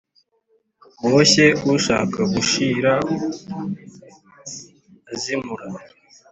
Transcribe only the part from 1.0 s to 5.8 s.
Boshye ushaka gushira azimura